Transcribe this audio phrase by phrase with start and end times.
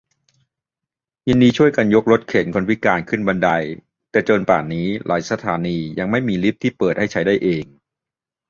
[1.27, 3.49] ยินดีช่วยกันยกรถเข็นคนพิการขึ้นบันได
[4.11, 7.65] -แต่จนป่านนี้ หลายสถานียังไม่มีลิฟต์ที่เปิดให้ใช้ได้เอง